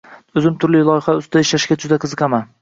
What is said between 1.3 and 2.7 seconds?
ishlashga juda qiziqaman.